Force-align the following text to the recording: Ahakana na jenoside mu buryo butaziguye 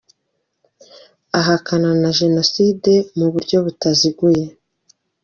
Ahakana 1.39 1.89
na 2.01 2.09
jenoside 2.19 2.91
mu 3.17 3.27
buryo 3.33 3.57
butaziguye 3.65 4.43